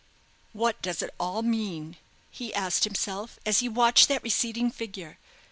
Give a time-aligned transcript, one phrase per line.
[0.51, 1.95] "What does it all mean?"
[2.31, 5.19] he asked himself, as he watched that receding figure.